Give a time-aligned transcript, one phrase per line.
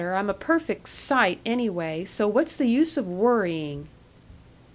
[0.03, 3.87] I'm a perfect sight, anyway, so what's the use of worrying!"